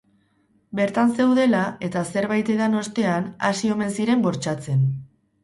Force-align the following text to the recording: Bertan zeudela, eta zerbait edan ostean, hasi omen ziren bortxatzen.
Bertan 0.77 1.11
zeudela, 1.19 1.59
eta 1.89 2.03
zerbait 2.15 2.49
edan 2.55 2.79
ostean, 2.81 3.29
hasi 3.51 3.71
omen 3.77 3.95
ziren 4.01 4.27
bortxatzen. 4.27 4.83